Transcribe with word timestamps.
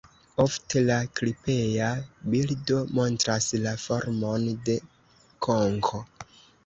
Ofte 0.43 0.79
la 0.85 0.95
klipea 1.19 1.89
bildo 2.35 2.79
montras 3.01 3.51
la 3.67 3.75
formon 3.85 4.49
de 4.71 4.79
konko. 5.49 6.03